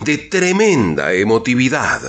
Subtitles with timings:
[0.00, 2.00] de tremenda emotividad.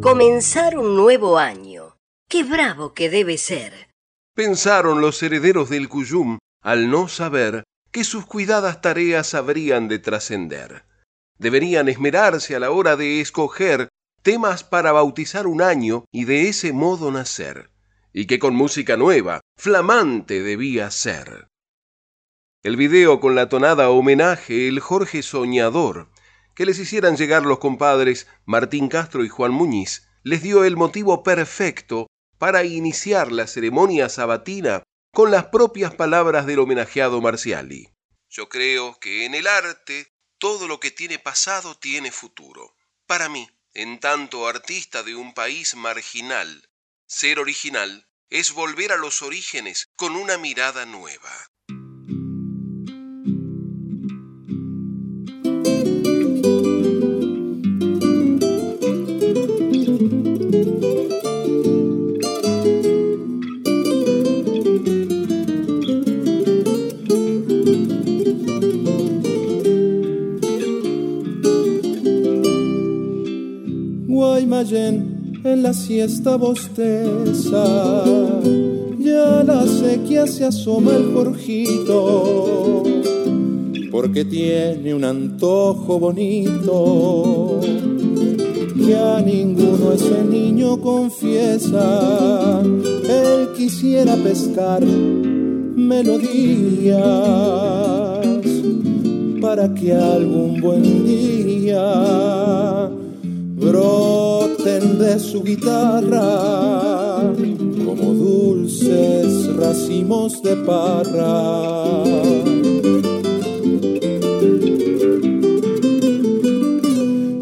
[0.00, 1.96] Comenzar un nuevo año.
[2.28, 3.88] Qué bravo que debe ser.
[4.34, 10.84] Pensaron los herederos del Cuyum al no saber que sus cuidadas tareas habrían de trascender.
[11.38, 13.88] Deberían esmerarse a la hora de escoger
[14.22, 17.70] temas para bautizar un año y de ese modo nacer,
[18.12, 21.48] y que con música nueva, flamante debía ser.
[22.62, 26.10] El video con la tonada homenaje El Jorge Soñador,
[26.54, 31.22] que les hicieran llegar los compadres Martín Castro y Juan Muñiz, les dio el motivo
[31.22, 37.88] perfecto para iniciar la ceremonia sabatina con las propias palabras del homenajeado Marciali.
[38.28, 42.76] Yo creo que en el arte todo lo que tiene pasado tiene futuro.
[43.06, 46.68] Para mí, en tanto artista de un país marginal,
[47.06, 51.49] ser original es volver a los orígenes con una mirada nueva.
[75.44, 78.04] En la siesta bosteza.
[78.98, 82.82] Ya la sequía se asoma el Jorgito,
[83.90, 87.60] porque tiene un antojo bonito
[88.76, 92.62] que a ninguno ese niño confiesa.
[92.62, 96.18] Él quisiera pescar melodías
[99.40, 102.79] para que algún buen día
[103.70, 107.22] broten de su guitarra
[107.84, 112.02] como dulces racimos de parra.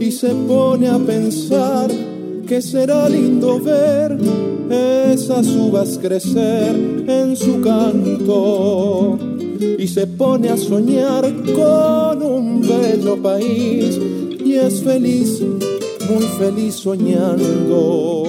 [0.01, 1.91] Y se pone a pensar
[2.47, 4.19] que será lindo ver
[4.71, 6.77] esas uvas crecer
[7.09, 9.19] en su canto.
[9.79, 11.25] Y se pone a soñar
[11.55, 13.99] con un bello país
[14.45, 15.43] y es feliz
[16.09, 18.23] muy feliz soñando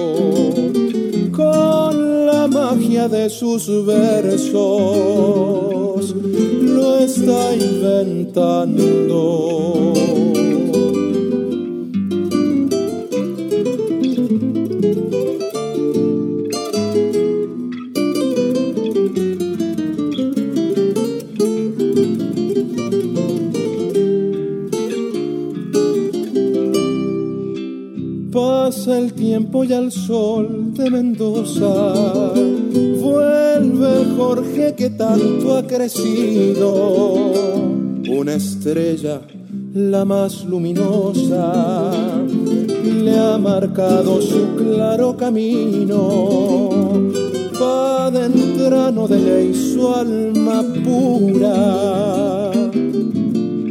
[1.32, 4.54] con la magia de sus versos,
[6.14, 9.00] lo está inventando.
[29.62, 32.32] El tiempo y al sol de Mendoza.
[33.00, 37.32] Vuelve Jorge que tanto ha crecido,
[38.08, 39.20] una estrella
[39.74, 41.92] la más luminosa,
[42.84, 46.20] le ha marcado su claro camino.
[47.60, 52.50] Va entrano de ley su alma pura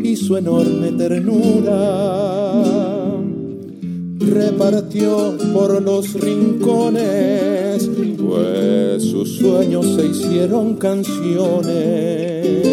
[0.02, 2.79] y su enorme ternura
[4.30, 12.66] repartió por los rincones, pues sus sueños se hicieron canciones.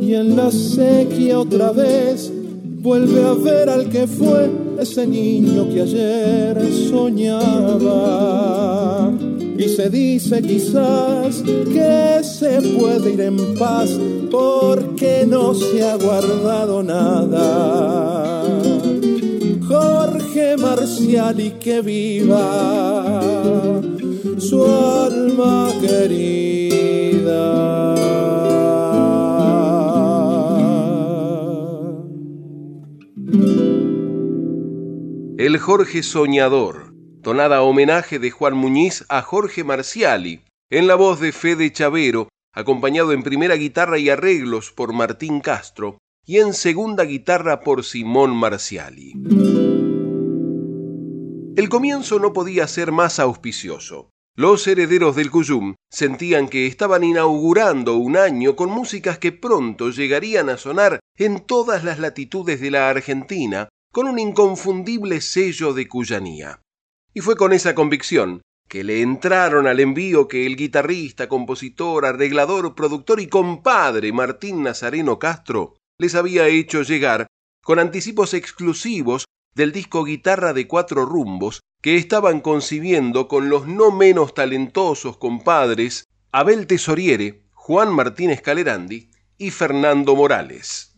[0.00, 2.32] Y en la sequía otra vez
[2.80, 8.28] vuelve a ver al que fue ese niño que ayer soñaba
[9.58, 13.90] y se dice quizás que se puede ir en paz
[14.30, 18.44] porque no se ha guardado nada.
[19.66, 23.80] Jorge Marcial y que viva
[24.38, 27.48] su alma querida.
[35.36, 36.87] El Jorge Soñador
[37.28, 43.12] tonada homenaje de Juan Muñiz a Jorge Marciali, en la voz de Fede Chavero, acompañado
[43.12, 49.12] en primera guitarra y arreglos por Martín Castro y en segunda guitarra por Simón Marciali.
[51.54, 54.08] El comienzo no podía ser más auspicioso.
[54.34, 60.48] Los herederos del Cuyum sentían que estaban inaugurando un año con músicas que pronto llegarían
[60.48, 66.62] a sonar en todas las latitudes de la Argentina con un inconfundible sello de cuyanía.
[67.18, 72.76] Y fue con esa convicción que le entraron al envío que el guitarrista, compositor, arreglador,
[72.76, 77.26] productor y compadre Martín Nazareno Castro les había hecho llegar
[77.64, 83.90] con anticipos exclusivos del disco Guitarra de Cuatro Rumbos que estaban concibiendo con los no
[83.90, 90.96] menos talentosos compadres Abel Tesoriere, Juan Martínez Calerandi y Fernando Morales.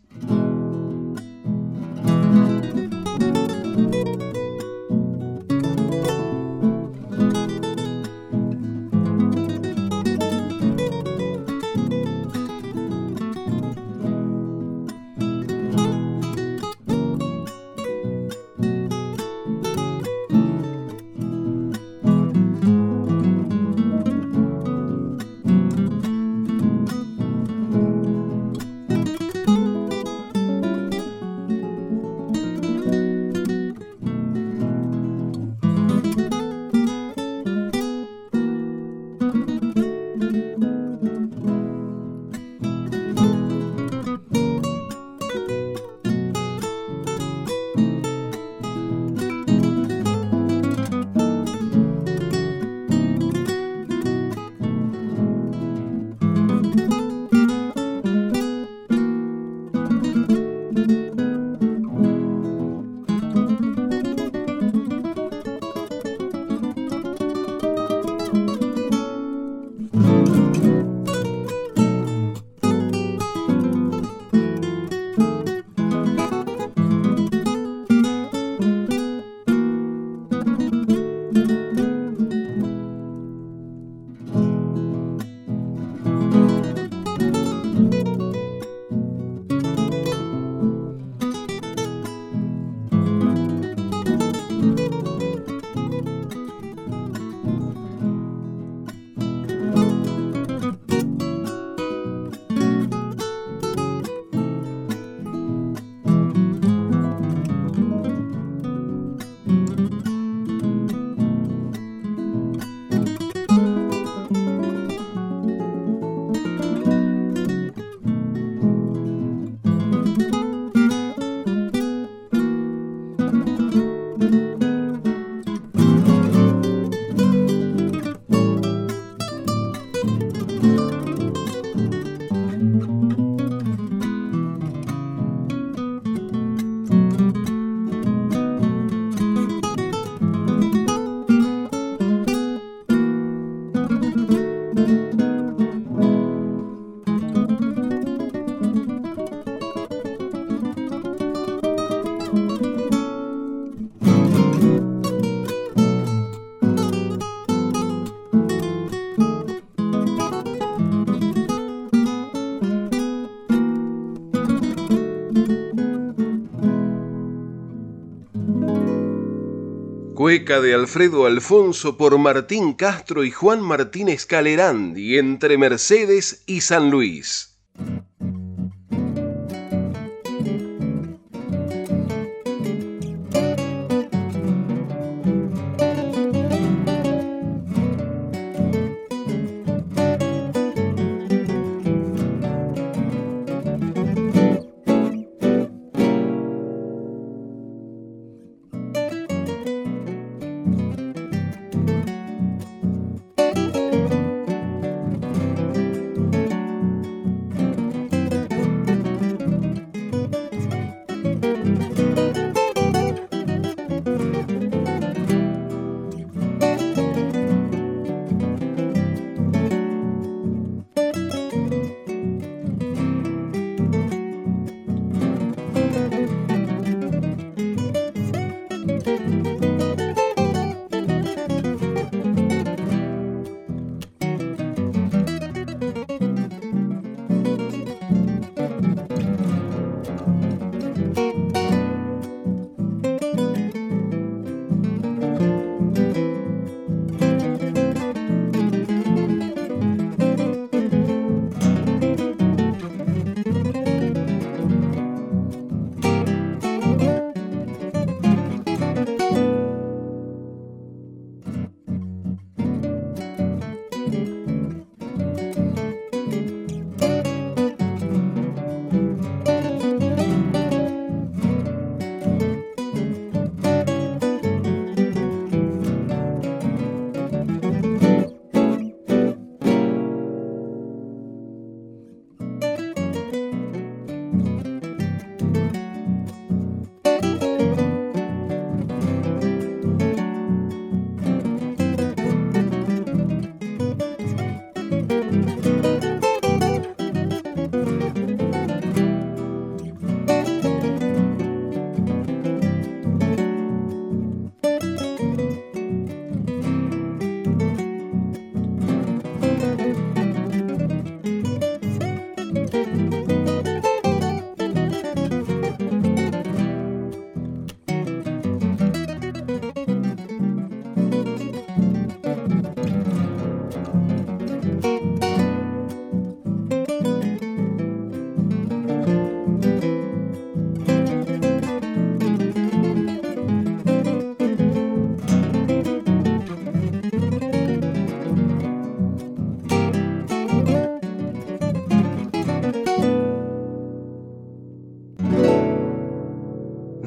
[170.31, 176.89] Cueca de Alfredo Alfonso por Martín Castro y Juan Martínez Calerandi entre Mercedes y San
[176.89, 177.50] Luis.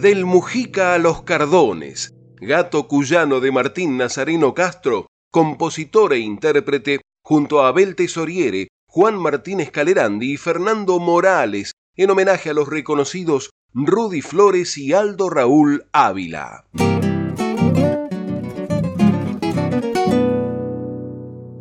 [0.04, 7.62] Del Mujica a los Cardones, gato cuyano de Martín Nazareno Castro, compositor e intérprete, junto
[7.62, 14.20] a Abel Tesoriere, Juan Martínez Calerandi y Fernando Morales, en homenaje a los reconocidos Rudy
[14.20, 16.66] Flores y Aldo Raúl Ávila.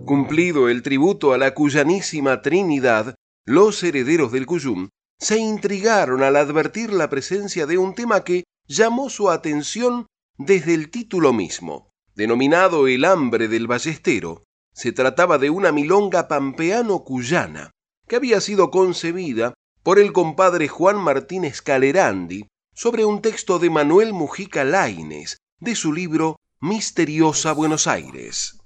[0.04, 4.90] Cumplido el tributo a la cuyanísima Trinidad, los herederos del Cuyum
[5.24, 10.92] se intrigaron al advertir la presencia de un tema que llamó su atención desde el
[10.92, 11.90] título mismo.
[12.14, 17.72] Denominado El hambre del ballestero, se trataba de una milonga pampeano-cuyana,
[18.08, 24.12] que había sido concebida por el compadre Juan Martínez Calerandi sobre un texto de Manuel
[24.12, 28.58] Mujica Laines, de su libro Misteriosa Buenos Aires.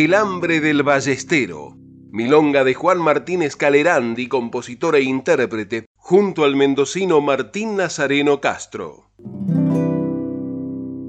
[0.00, 1.74] El hambre del ballestero,
[2.12, 9.10] milonga de Juan Martínez Calerandi, compositor e intérprete, junto al mendocino Martín Nazareno Castro.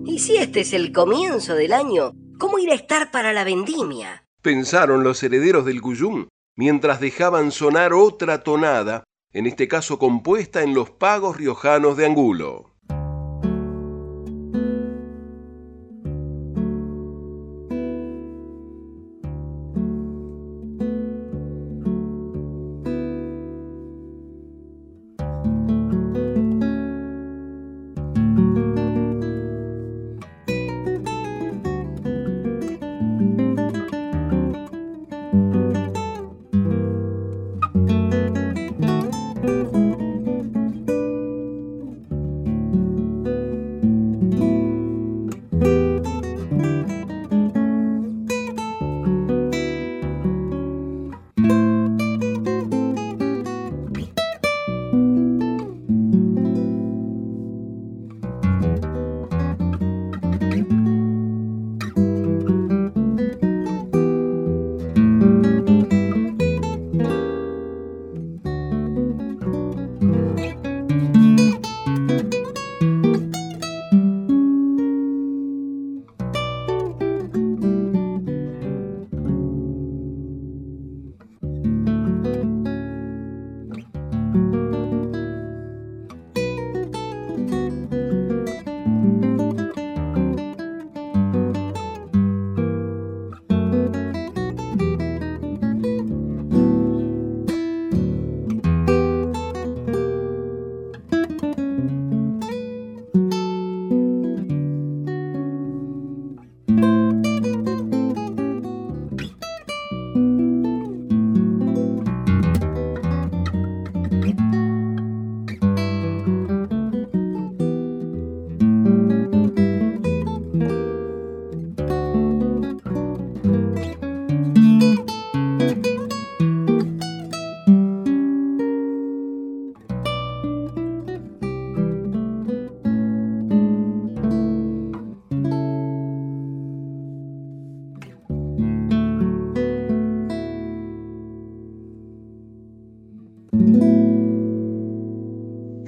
[0.06, 2.14] ¿Y si este es el comienzo del año?
[2.40, 4.26] ¿Cómo ir a estar para la vendimia?
[4.42, 9.04] Pensaron los herederos del Cuyum mientras dejaban sonar otra tonada,
[9.34, 12.79] en este caso compuesta en los pagos riojanos de Angulo.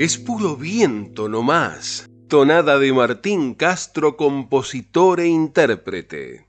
[0.01, 2.09] Es puro viento no más.
[2.27, 6.47] Tonada de Martín Castro, compositor e intérprete.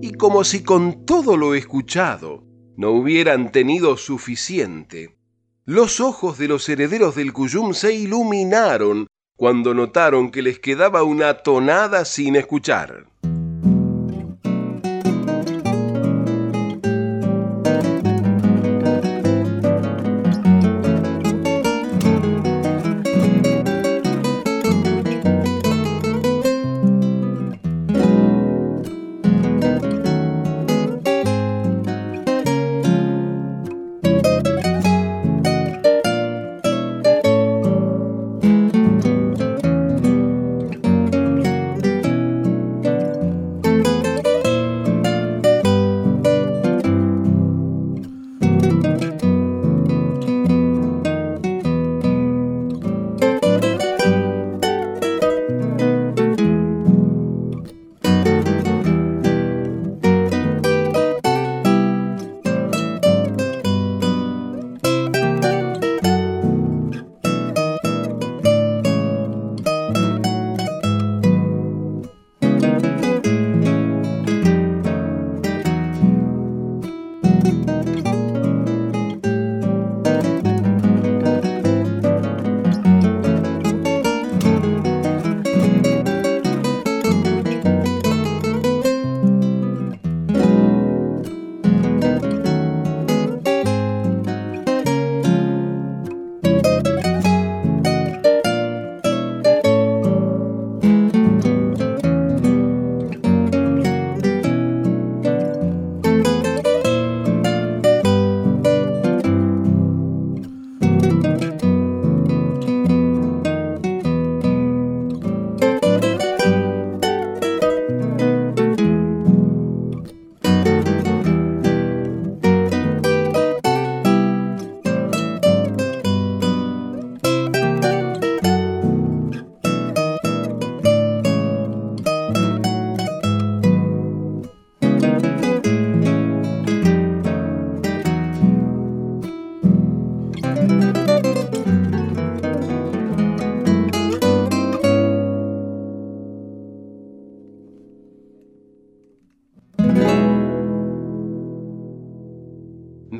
[0.00, 2.44] Y como si con todo lo escuchado
[2.76, 5.18] no hubieran tenido suficiente,
[5.64, 11.38] los ojos de los herederos del Cuyum se iluminaron cuando notaron que les quedaba una
[11.38, 13.06] tonada sin escuchar.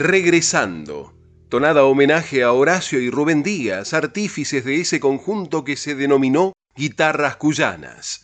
[0.06, 1.14] Regresando,
[1.48, 7.34] tonada homenaje a Horacio y Rubén Díaz, artífices de ese conjunto que se denominó Guitarras
[7.34, 8.20] Cuyanas.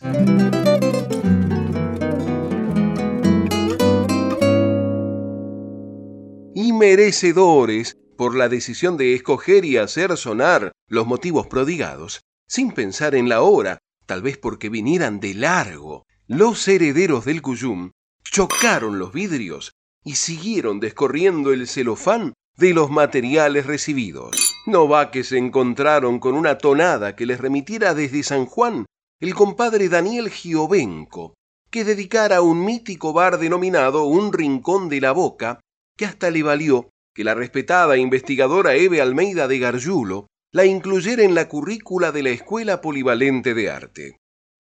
[6.55, 13.13] Y merecedores por la decisión de escoger y hacer sonar los motivos prodigados, sin pensar
[13.13, 16.05] en la hora, tal vez porque vinieran de largo.
[16.27, 17.91] Los herederos del Cuyum
[18.23, 24.53] chocaron los vidrios y siguieron descorriendo el celofán de los materiales recibidos.
[24.65, 28.85] No va que se encontraron con una tonada que les remitiera desde San Juan
[29.19, 31.33] el compadre Daniel Giovenco,
[31.71, 35.59] que dedicara un mítico bar denominado Un Rincón de la Boca,
[35.97, 41.33] que hasta le valió que la respetada investigadora Eve Almeida de Gargiulo la incluyera en
[41.35, 44.17] la currícula de la Escuela Polivalente de Arte.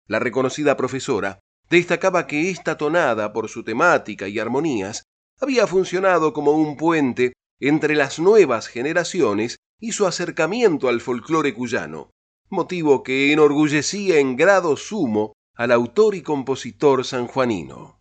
[0.06, 5.04] La reconocida profesora destacaba que esta tonada, por su temática y armonías,
[5.42, 12.10] había funcionado como un puente entre las nuevas generaciones y su acercamiento al folclore cuyano,
[12.48, 17.98] motivo que enorgullecía en grado sumo al autor y compositor sanjuanino.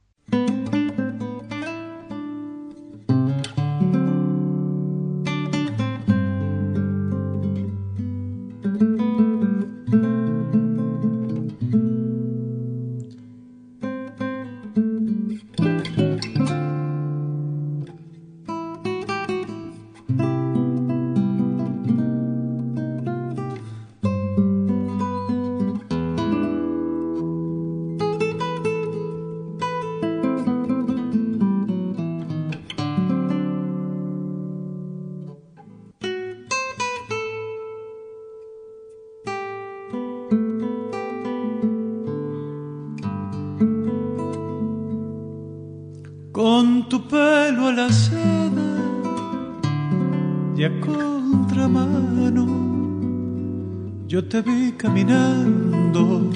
[54.19, 56.29] Te vi caminando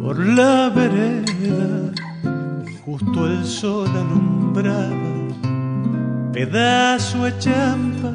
[0.00, 1.92] por la vereda,
[2.82, 5.12] justo el sol alumbraba,
[6.32, 8.14] pedazo de champa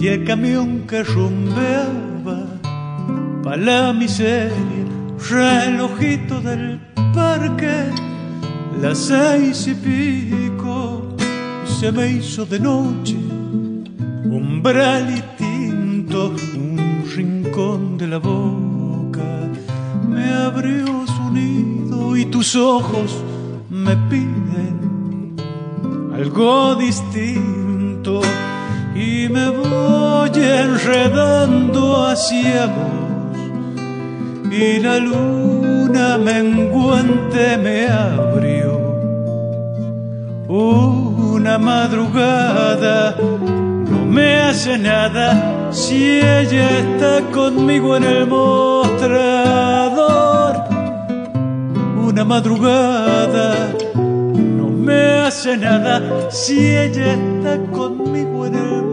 [0.00, 2.46] y el camión que rumbeaba
[3.42, 4.86] pa' la miseria,
[5.30, 6.80] relojito del
[7.14, 7.84] parque,
[8.80, 11.14] las seis y pico,
[11.66, 13.18] se me hizo de noche,
[14.24, 15.33] umbral y
[17.54, 19.22] de la boca,
[20.08, 23.22] me abrió su nido y tus ojos
[23.70, 25.36] me piden
[26.12, 28.22] algo distinto.
[28.96, 33.38] Y me voy enredando hacia vos.
[34.50, 38.80] Y la luna menguante me abrió
[40.48, 43.16] una madrugada.
[43.20, 49.84] No me hace nada si ella está conmigo en el mostrador
[52.06, 56.30] una madrugada no me hace nada.
[56.30, 58.83] Si ella está conmigo en el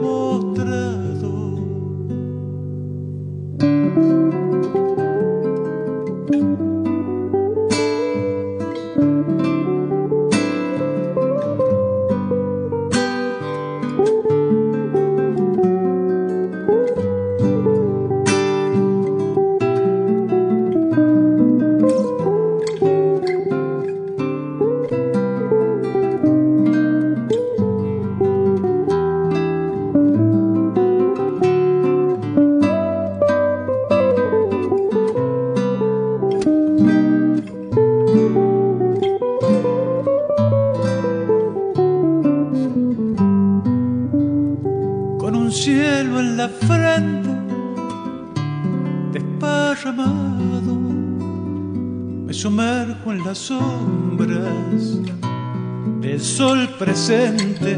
[56.79, 57.77] presente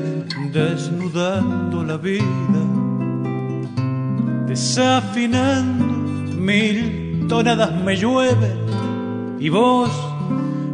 [0.52, 2.62] desnudando la vida,
[4.48, 5.86] desafinando
[6.38, 8.52] mil tonadas me llueve
[9.40, 9.90] y vos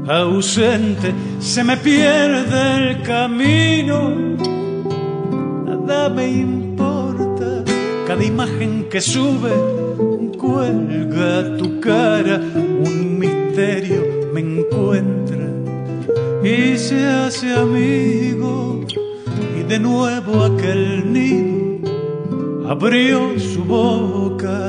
[0.08, 4.14] ausente se me pierde el camino,
[5.66, 7.64] nada me importa,
[8.06, 9.52] cada imagen que sube
[10.38, 15.19] cuelga tu cara, un misterio me encuentra
[16.44, 18.82] y se hace amigo.
[19.58, 21.60] Y de nuevo aquel nido
[22.70, 24.68] abrió su boca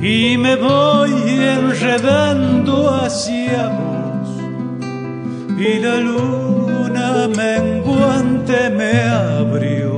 [0.00, 4.28] y me voy enredando hacia vos.
[5.58, 9.96] Y la luna menguante me abrió.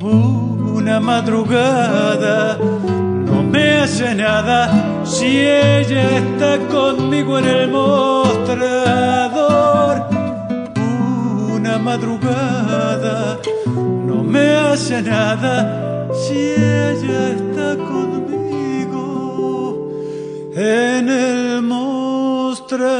[0.00, 8.11] Una madrugada no me hace nada si ella está conmigo en el mostrador,
[11.92, 13.38] madrugada
[14.08, 19.04] no me hace nada si ella está conmigo
[20.54, 22.92] en el mostrador.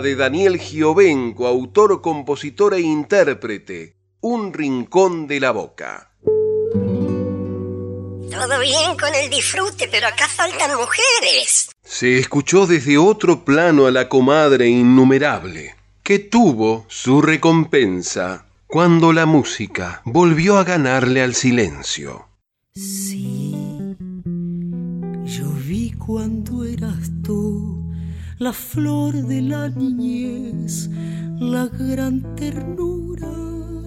[0.00, 3.96] De Daniel Giovenco, autor, compositor e intérprete.
[4.20, 6.10] Un rincón de la boca.
[8.30, 11.70] Todo bien con el disfrute, pero acá faltan mujeres.
[11.84, 19.26] Se escuchó desde otro plano a la comadre innumerable, que tuvo su recompensa cuando la
[19.26, 22.26] música volvió a ganarle al silencio.
[22.74, 23.54] Sí,
[25.24, 27.83] yo vi cuando eras tú
[28.38, 30.88] la flor de la niñez,
[31.38, 33.32] la gran ternura.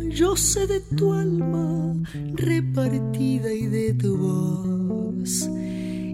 [0.09, 1.93] Yo sé de tu alma
[2.33, 5.49] repartida y de tu voz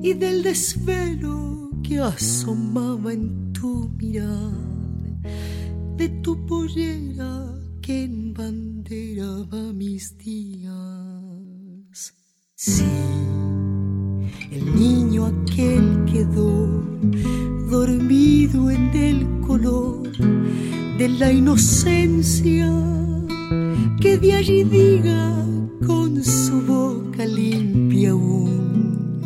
[0.04, 4.52] y del desvelo que asomaba en tu mirar,
[5.98, 10.74] de tu pollera que embanderaba mis días.
[12.56, 12.84] Sí,
[14.54, 16.70] el niño aquel quedó
[17.70, 20.04] dormido en el color
[20.98, 22.72] de la inocencia
[24.00, 25.46] que de allí diga
[25.86, 29.22] con su boca limpia aún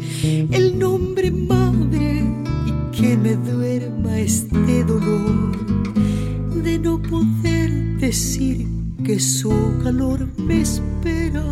[0.51, 2.23] el nombre madre
[2.65, 5.51] y que me duerma este dolor
[6.63, 8.67] de no poder decir
[9.03, 9.51] que su
[9.83, 11.45] calor me espera.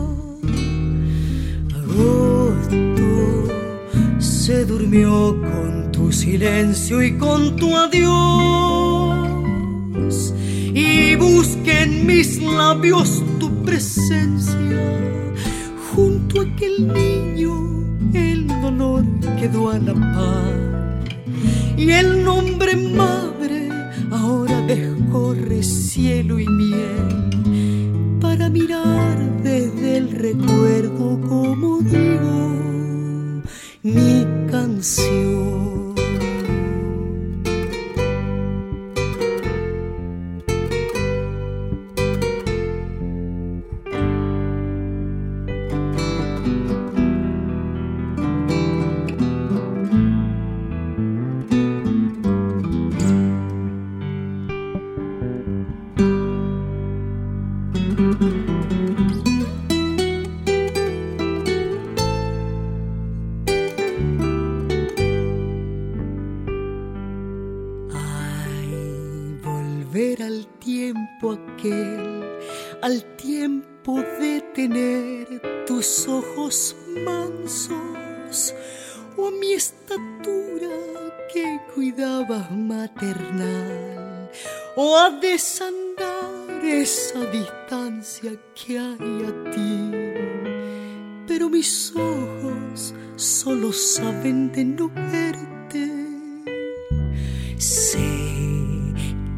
[1.73, 3.44] Agosto
[4.25, 9.15] se durmió con tu silencio y con tu adiós.
[10.73, 14.57] y busque en mis labios tu presencia.
[15.93, 19.05] Junto a aquel niño el dolor
[19.39, 20.99] quedó a la par
[21.77, 23.69] y el nombre madre
[24.11, 32.64] ahora descorre cielo y miel para mirar desde el recuerdo como digo
[33.85, 35.54] mi canción.
[85.09, 89.91] Desandar esa distancia que hay a ti.
[91.27, 95.91] Pero mis ojos solo saben de no verte.
[97.57, 97.99] Sé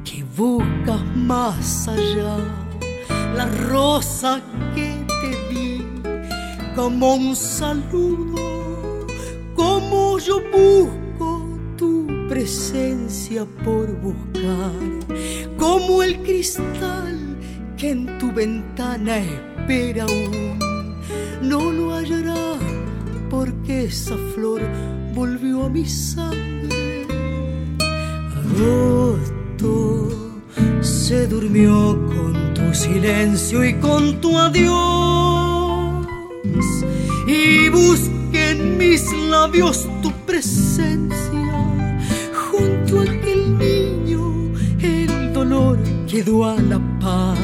[0.04, 2.38] que buscas más allá
[3.36, 4.42] la rosa
[4.74, 5.86] que te di
[6.76, 9.06] como un saludo,
[9.56, 11.07] como yo busco
[12.28, 14.72] presencia por buscar
[15.58, 17.38] como el cristal
[17.78, 20.96] que en tu ventana espera aún.
[21.42, 22.58] No lo hallará
[23.30, 24.62] porque esa flor
[25.14, 27.06] volvió a mi sangre.
[28.44, 30.10] Agosto
[30.82, 36.06] se durmió con tu silencio y con tu adiós.
[37.28, 41.27] Y busqué en mis labios tu presencia
[46.18, 47.38] quedó a la par.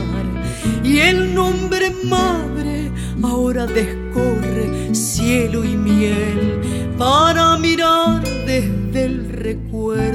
[0.83, 10.12] Y el nombre madre ahora descorre cielo y miel para mirar desde el recuerdo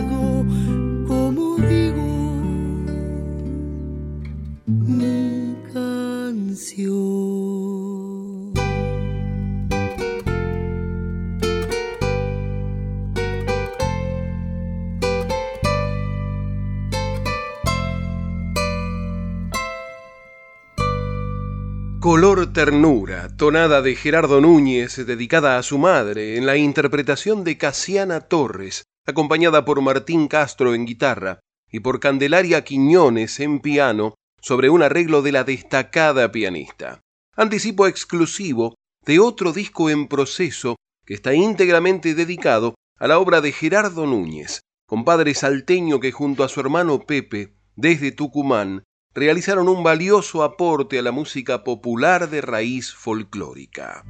[22.58, 28.82] Ternura, tonada de Gerardo Núñez, dedicada a su madre, en la interpretación de Casiana Torres,
[29.06, 31.38] acompañada por Martín Castro en guitarra
[31.70, 36.98] y por Candelaria Quiñones en piano, sobre un arreglo de la destacada pianista.
[37.36, 38.74] Anticipo exclusivo
[39.06, 40.74] de otro disco en proceso
[41.06, 46.48] que está íntegramente dedicado a la obra de Gerardo Núñez, compadre salteño que junto a
[46.48, 48.82] su hermano Pepe, desde Tucumán,
[49.14, 54.04] realizaron un valioso aporte a la música popular de raíz folclórica.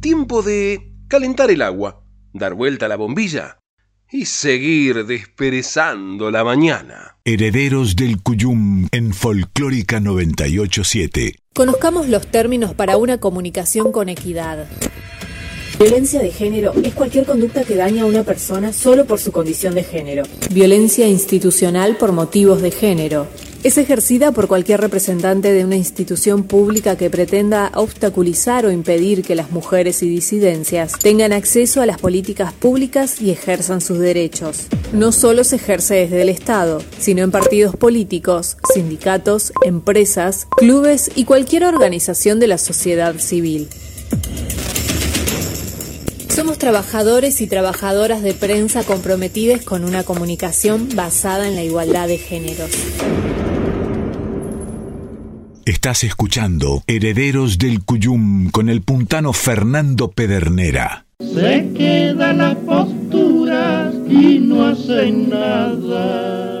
[0.00, 3.58] Tiempo de calentar el agua, dar vuelta a la bombilla
[4.10, 7.18] y seguir desperezando la mañana.
[7.24, 11.36] Herederos del Cuyum en Folclórica 987.
[11.54, 14.66] Conozcamos los términos para una comunicación con equidad.
[15.80, 19.74] Violencia de género es cualquier conducta que daña a una persona solo por su condición
[19.74, 20.24] de género.
[20.50, 23.26] Violencia institucional por motivos de género.
[23.64, 29.34] Es ejercida por cualquier representante de una institución pública que pretenda obstaculizar o impedir que
[29.34, 34.66] las mujeres y disidencias tengan acceso a las políticas públicas y ejerzan sus derechos.
[34.92, 41.24] No solo se ejerce desde el Estado, sino en partidos políticos, sindicatos, empresas, clubes y
[41.24, 43.66] cualquier organización de la sociedad civil.
[46.40, 52.16] Somos trabajadores y trabajadoras de prensa comprometidos con una comunicación basada en la igualdad de
[52.16, 52.70] géneros.
[55.66, 61.04] Estás escuchando Herederos del Cuyum con el puntano Fernando Pedernera.
[61.18, 66.60] Se quedan las posturas y no hacen nada.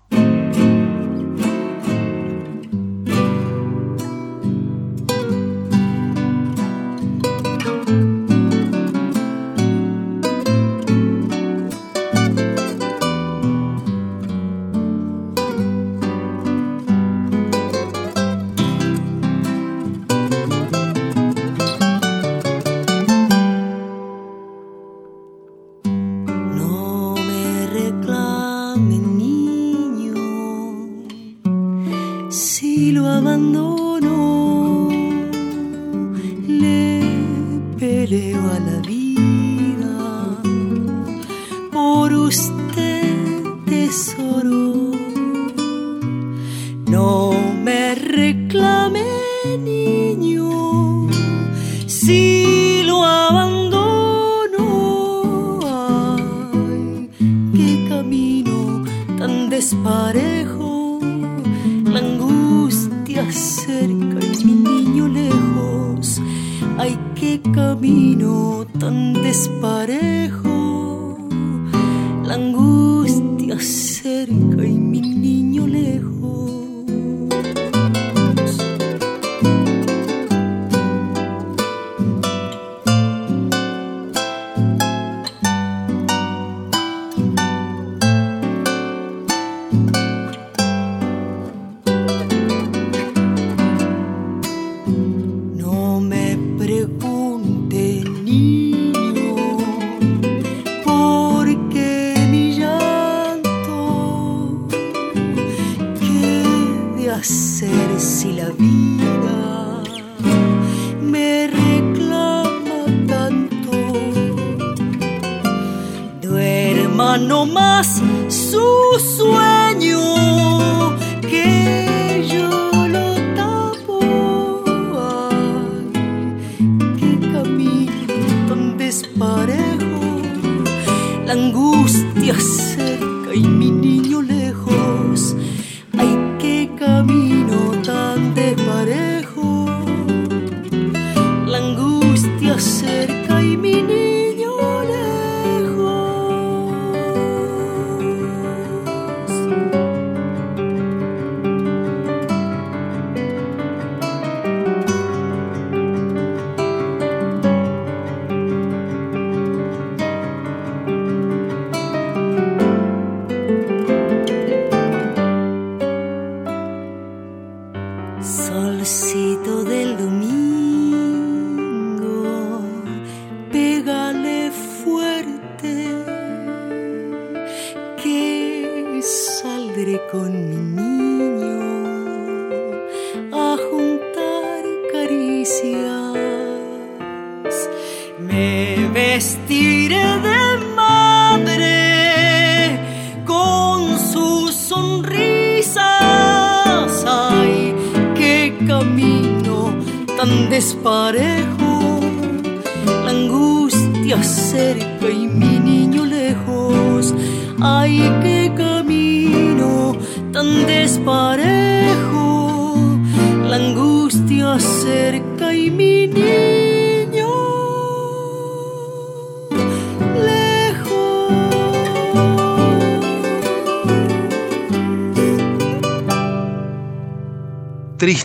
[117.22, 120.41] no más su sueño.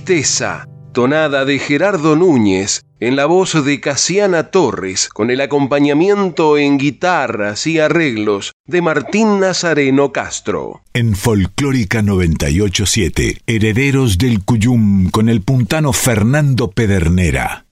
[0.07, 6.77] Tristeza, tonada de Gerardo Núñez, en la voz de Casiana Torres, con el acompañamiento en
[6.77, 10.81] guitarras y arreglos de Martín Nazareno Castro.
[10.93, 17.65] En Folclórica 987, Herederos del Cuyum, con el puntano Fernando Pedernera.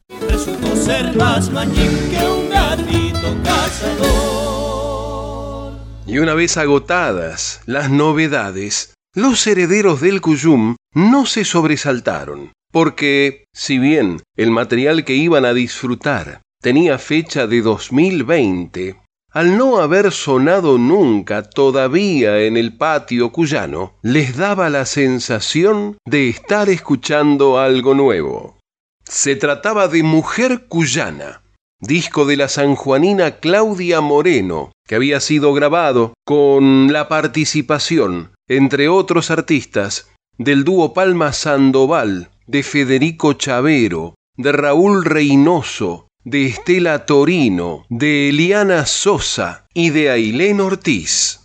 [0.75, 4.65] ser más que un gatito cazador.
[6.05, 13.77] Y una vez agotadas las novedades, los herederos del Cuyum no se sobresaltaron, porque, si
[13.77, 18.95] bien el material que iban a disfrutar tenía fecha de 2020,
[19.31, 26.29] al no haber sonado nunca todavía en el patio cuyano, les daba la sensación de
[26.29, 28.57] estar escuchando algo nuevo.
[29.03, 31.41] Se trataba de Mujer Cuyana,
[31.81, 39.31] disco de la sanjuanina Claudia Moreno, que había sido grabado con la participación, entre otros
[39.31, 48.29] artistas, del dúo Palma Sandoval, de Federico Chavero, de Raúl Reynoso, de Estela Torino, de
[48.29, 51.41] Eliana Sosa y de Ailén Ortiz.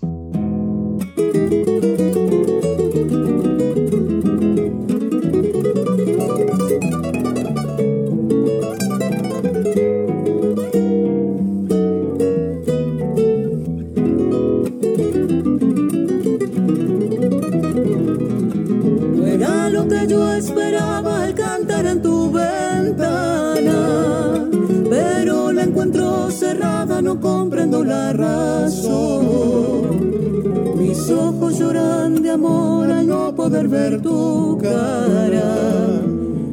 [33.68, 36.00] Ver tu cara.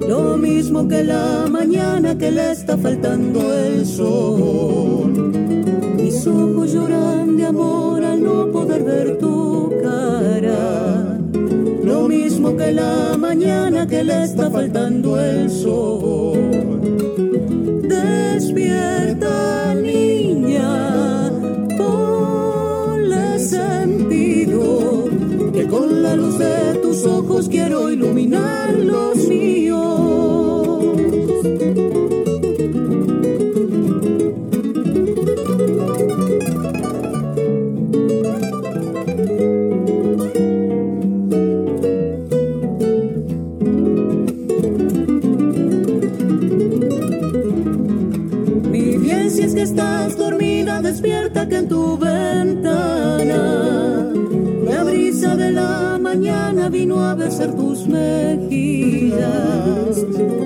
[0.08, 5.32] Lo mismo que la mañana que le está faltando el sol.
[5.98, 11.20] Mis ojos lloran de amor al no poder ver tu cara.
[11.84, 16.38] Lo mismo que la mañana que le está faltando el sol.
[17.84, 20.17] Despierta, niña,
[26.08, 26.58] la luz de
[27.06, 30.86] ojos quiero iluminar los míos.
[48.72, 51.97] Mi bien, si es que estás dormida, despierta que en tu
[56.86, 59.18] a besar tus mejillas.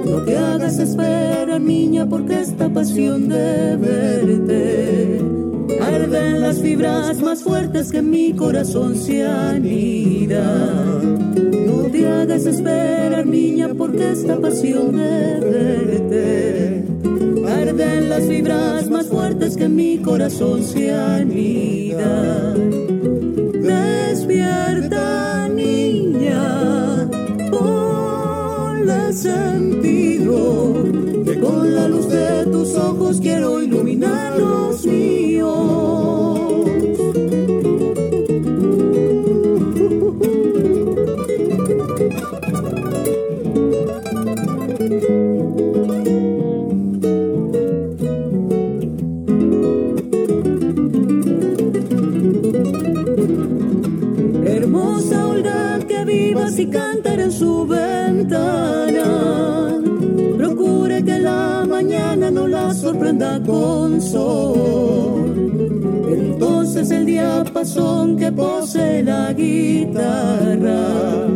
[0.05, 5.19] No te hagas esperar, niña, porque esta pasión de verte
[5.81, 11.01] arden las fibras más fuertes que mi corazón se anida.
[11.67, 16.85] No te hagas esperar, niña, porque esta pasión de verte
[17.47, 22.55] arden las fibras más fuertes que mi corazón se anida.
[29.13, 30.73] Sentido
[31.25, 34.60] que con la luz de tus ojos quiero iluminar
[62.73, 65.51] sorprenda con sol.
[66.09, 71.27] Entonces el diapasón que posee la guitarra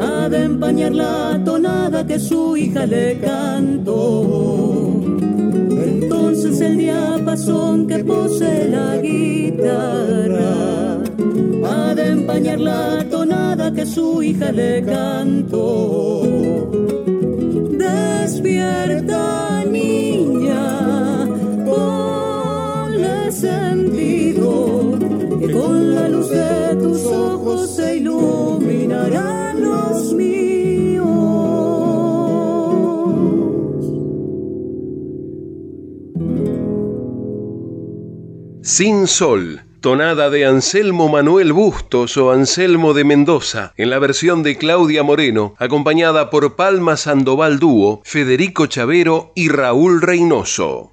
[0.00, 5.02] ha de empañar la tonada que su hija le cantó.
[5.84, 10.52] Entonces el diapasón que posee la guitarra
[11.64, 16.22] ha de empañar la tonada que su hija le cantó.
[18.42, 19.62] Despierta,
[23.30, 24.98] sentido
[25.38, 31.06] que con la luz de tus ojos se iluminarán los míos.
[38.62, 44.56] Sin sol tonada de Anselmo Manuel Bustos o Anselmo de Mendoza, en la versión de
[44.56, 50.92] Claudia Moreno, acompañada por Palma Sandoval Dúo, Federico Chavero y Raúl Reynoso.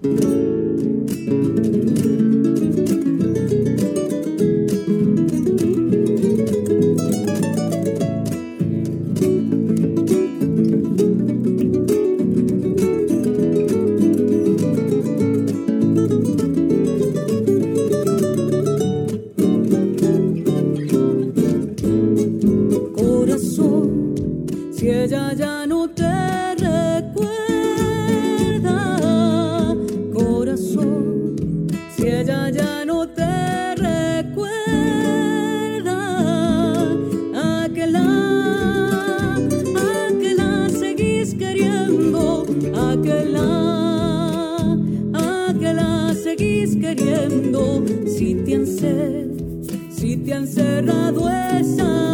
[49.99, 52.08] Si te han cerrado esa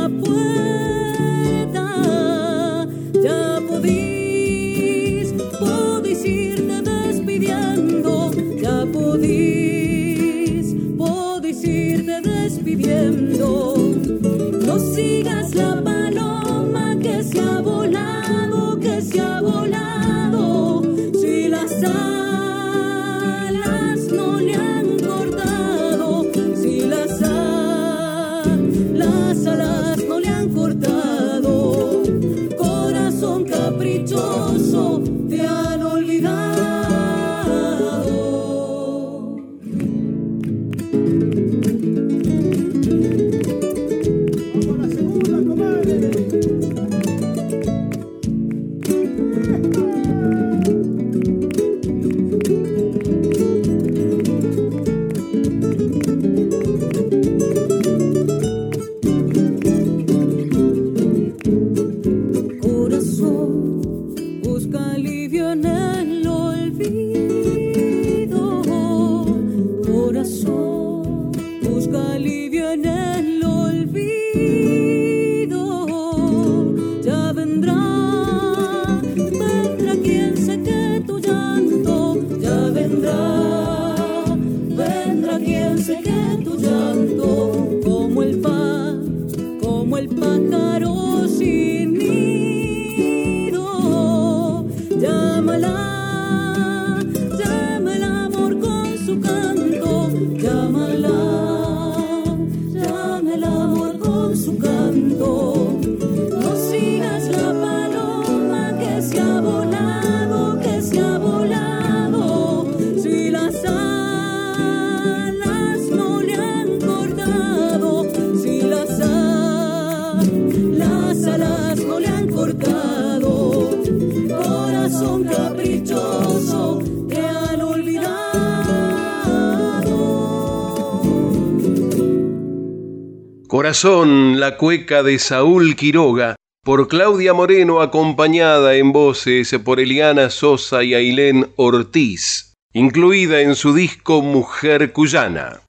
[133.76, 140.82] corazón, la cueca de Saúl Quiroga, por Claudia Moreno, acompañada en voces por Eliana Sosa
[140.82, 145.60] y Ailén Ortiz, incluida en su disco Mujer Cuyana.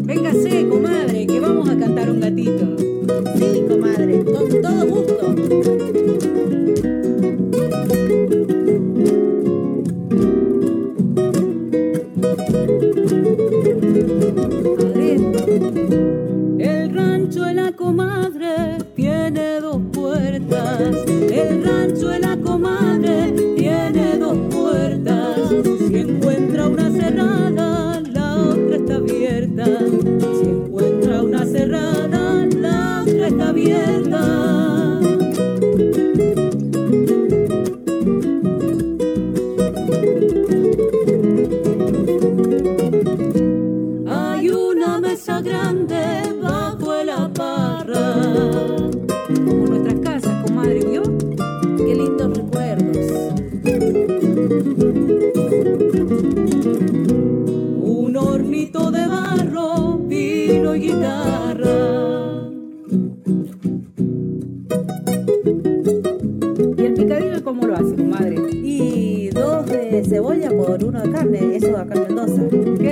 [0.00, 2.74] Véngase, comadre, que vamos a cantar un gatito.
[3.36, 5.11] Sí, comadre, con todo gusto.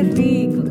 [0.05, 0.70] perigo.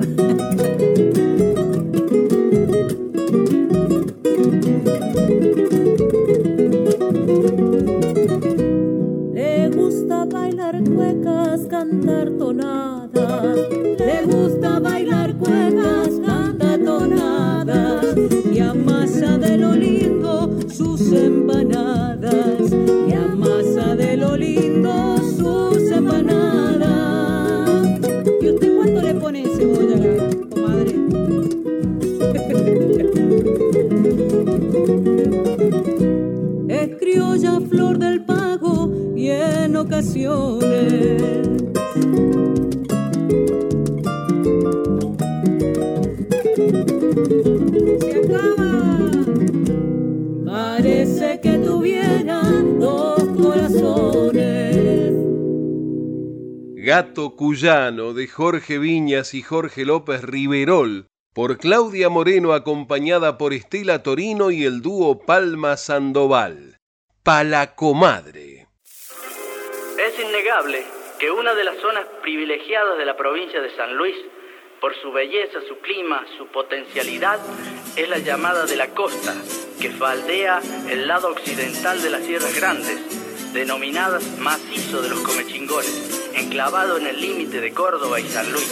[58.39, 64.81] Jorge Viñas y Jorge López Riverol, por Claudia Moreno acompañada por Estela Torino y el
[64.81, 66.77] dúo Palma Sandoval.
[67.21, 68.67] Palacomadre.
[69.97, 70.85] Es innegable
[71.19, 74.15] que una de las zonas privilegiadas de la provincia de San Luis,
[74.79, 77.41] por su belleza, su clima, su potencialidad,
[77.97, 79.35] es la llamada de la costa,
[79.81, 85.91] que faldea el lado occidental de las Sierras Grandes denominadas macizo de los comechingones,
[86.33, 88.71] enclavado en el límite de Córdoba y San Luis.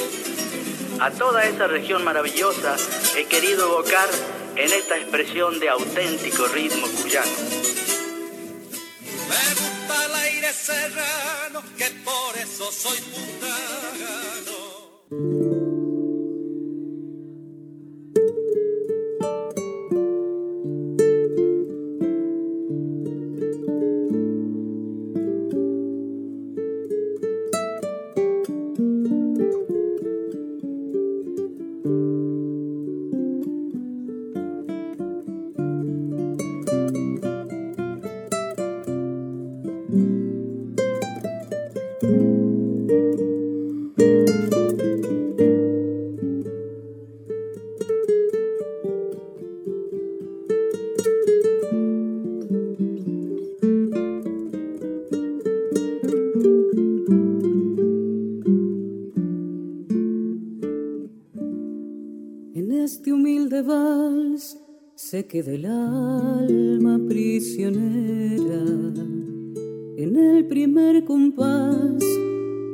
[1.00, 2.76] A toda esa región maravillosa
[3.16, 4.10] he querido evocar
[4.56, 7.32] en esta expresión de auténtico ritmo cuyano.
[9.30, 13.58] Me gusta el aire serrano, que por eso soy puntano.
[65.28, 68.64] Que del alma prisionera.
[69.98, 72.02] En el primer compás,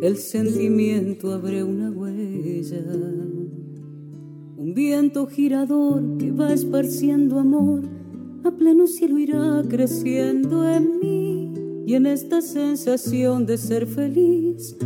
[0.02, 2.84] el sentimiento abre una huella.
[4.58, 7.82] Un viento girador que va esparciendo amor,
[8.44, 11.54] a pleno cielo irá creciendo en mí.
[11.88, 14.78] Y en esta sensación de ser feliz,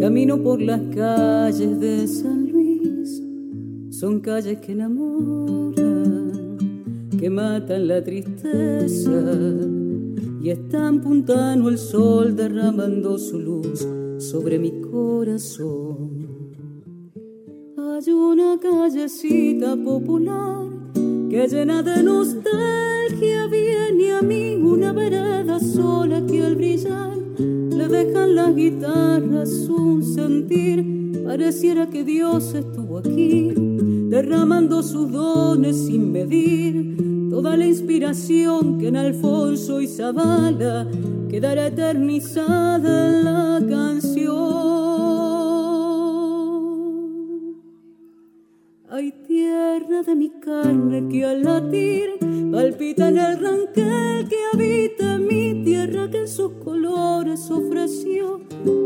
[0.00, 3.22] camino por las calles de San Luis.
[3.90, 5.81] Son calles que enamoran
[7.22, 9.12] que matan la tristeza
[10.42, 13.86] y están puntano el sol derramando su luz
[14.18, 16.26] sobre mi corazón.
[17.78, 20.66] Hay una callecita popular
[21.30, 28.34] que llena de nostalgia viene a mí una vereda sola que al brillar le dejan
[28.34, 31.22] las guitarras un sentir.
[31.24, 33.52] Pareciera que Dios estuvo aquí
[34.10, 40.86] derramando sus dones sin medir toda la inspiración que en Alfonso y Zavala
[41.30, 44.42] quedará eternizada en la canción.
[48.90, 52.18] Hay tierra de mi carne que al latir
[52.52, 58.42] palpita en el ranquel que habita mi tierra que en sus colores ofreció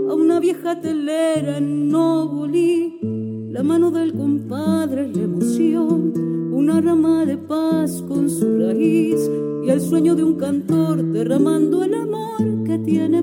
[0.08, 3.00] a una vieja telera en Nogolí.
[3.50, 9.30] La mano del compadre es la emoción una rama de paz con su raíz
[9.64, 13.22] y el sueño de un cantor derramando el amor que tiene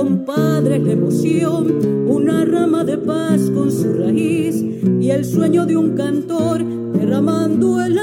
[0.00, 5.76] compadre la emoción, una rama de paz con su raíz y y el sueño de
[5.76, 7.98] un cantor derramando el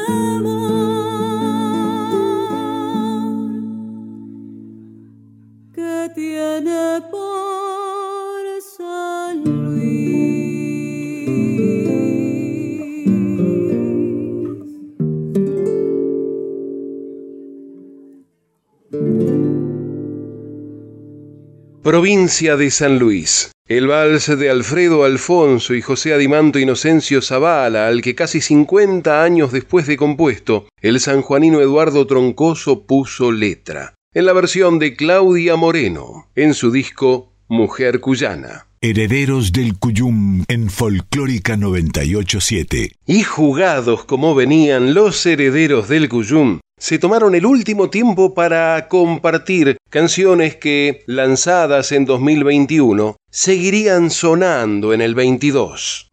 [21.87, 23.49] Provincia de San Luis.
[23.65, 29.53] El vals de Alfredo Alfonso y José Adimanto Inocencio Zavala, al que casi 50 años
[29.53, 33.93] después de compuesto, el sanjuanino Eduardo Troncoso puso letra.
[34.13, 38.67] En la versión de Claudia Moreno, en su disco Mujer Cuyana.
[38.81, 42.91] Herederos del Cuyum en Folclórica 987.
[43.05, 49.77] Y jugados como venían los herederos del Cuyum, se tomaron el último tiempo para compartir
[49.89, 56.11] canciones que, lanzadas en 2021, seguirían sonando en el 22.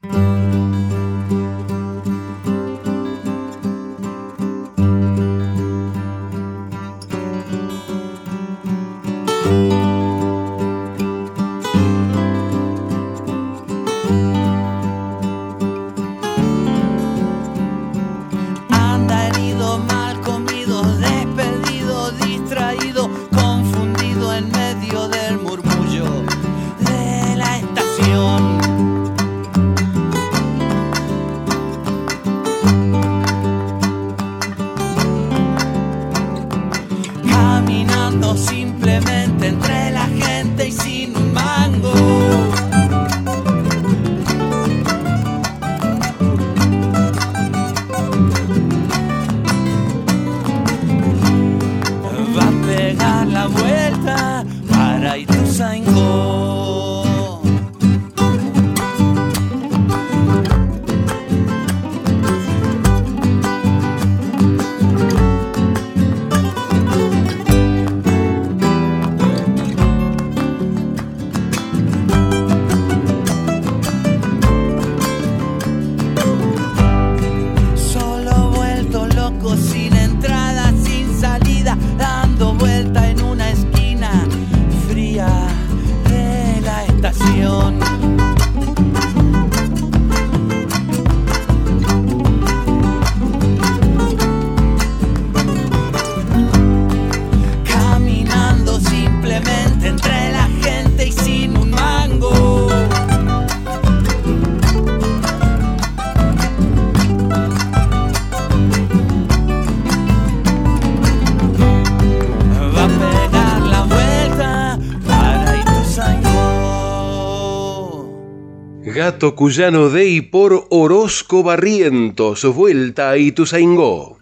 [119.33, 124.19] Cuyano de y por Orozco Barrientos, vuelta a Ituzaingó.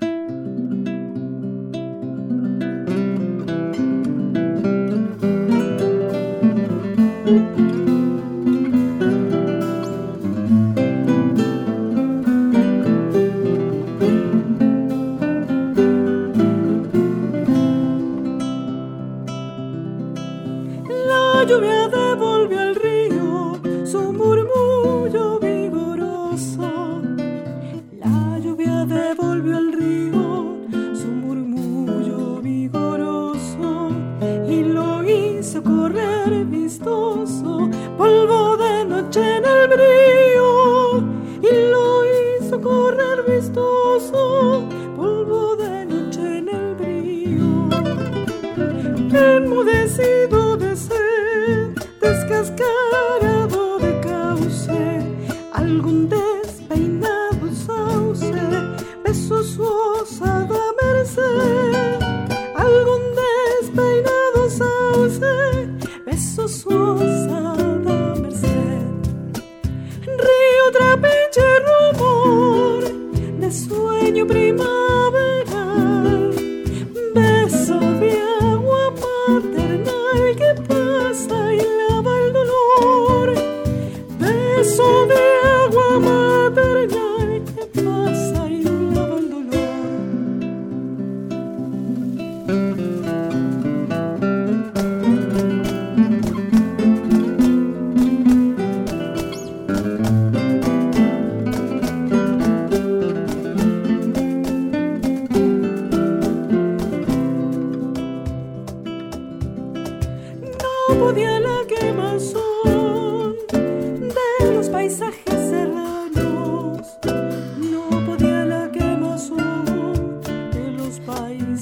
[7.32, 7.61] podía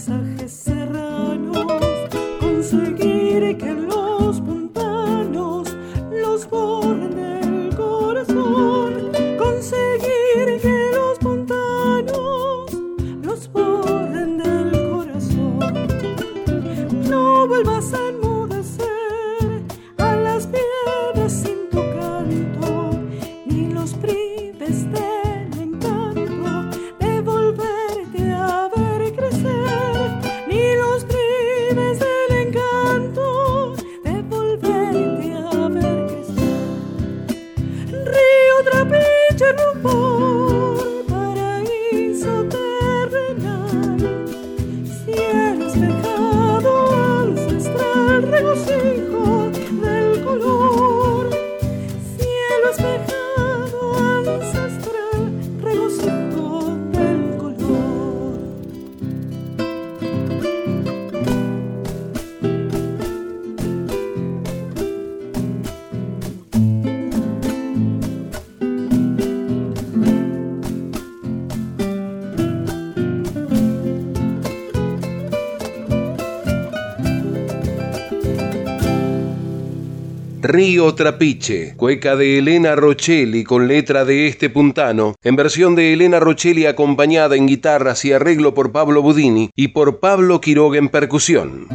[0.01, 0.30] So.
[80.53, 86.19] Río Trapiche, cueca de Elena Rochelli con letra de este puntano, en versión de Elena
[86.19, 91.69] Rochelli acompañada en guitarras y arreglo por Pablo Budini y por Pablo Quiroga en percusión.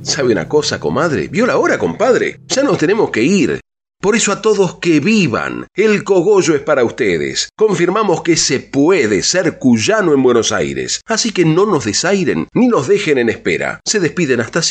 [0.00, 1.28] ¿Sabe una cosa, comadre?
[1.28, 2.40] ¿Vio la hora, compadre?
[2.48, 3.60] Ya nos tenemos que ir.
[4.06, 7.48] Por eso a todos que vivan, el cogollo es para ustedes.
[7.56, 12.68] Confirmamos que se puede ser cuyano en Buenos Aires, así que no nos desairen ni
[12.68, 13.80] nos dejen en espera.
[13.86, 14.60] Se despiden hasta